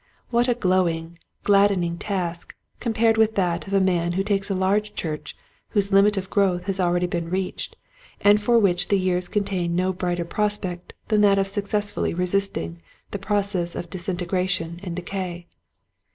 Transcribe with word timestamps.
What 0.31 0.47
a 0.49 0.55
glowing, 0.55 1.19
gladdening 1.43 1.99
task 1.99 2.55
compared 2.79 3.17
with 3.17 3.35
that 3.35 3.67
of 3.67 3.73
a 3.75 3.79
man 3.79 4.13
who 4.13 4.23
takes 4.23 4.49
a 4.49 4.55
large 4.55 4.95
church 4.95 5.37
whose 5.77 5.91
limit 5.91 6.17
of 6.17 6.31
growth 6.31 6.63
has 6.63 6.77
been 6.77 6.85
already 6.87 7.05
reached, 7.07 7.75
and 8.19 8.41
for 8.41 8.57
which 8.57 8.87
the 8.87 8.97
years 8.97 9.27
contain 9.27 9.75
no 9.75 9.93
brighter 9.93 10.25
prospect 10.25 10.93
than 11.09 11.21
that 11.21 11.37
of 11.37 11.45
successfully 11.45 12.15
resisting 12.15 12.81
the 13.11 13.19
processes 13.19 13.75
of 13.75 13.91
disintegration 13.91 14.79
and 14.81 14.95
decay 14.95 15.45